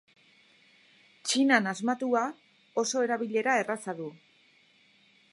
Txinan 1.27 1.67
asmatua, 1.71 2.23
oso 2.83 3.03
erabilera 3.07 3.57
erraza 3.65 3.95
du. 3.99 4.09